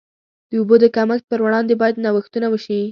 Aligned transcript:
د 0.49 0.51
اوبو 0.59 0.75
د 0.83 0.85
کمښت 0.95 1.25
پر 1.31 1.39
وړاندې 1.45 1.73
باید 1.81 2.01
نوښتونه 2.05 2.47
وشي. 2.49 2.79